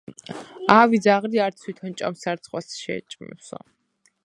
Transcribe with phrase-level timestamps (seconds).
[0.75, 3.63] ავი ძაღლი არც თითონ შეჭამს, არც სხვას შეაჭმევსო.